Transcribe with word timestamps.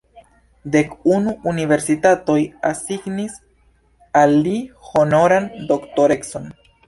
Dek 0.75 0.93
unu 1.15 1.33
universitatoj 1.51 2.37
asignis 2.71 3.37
al 4.23 4.35
li 4.47 4.57
honoran 4.95 5.49
doktorecon. 5.73 6.49